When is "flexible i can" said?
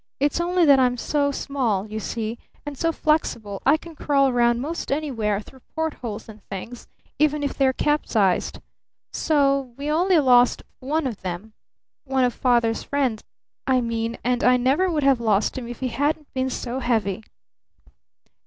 2.91-3.93